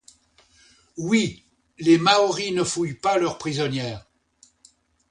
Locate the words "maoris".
1.99-2.51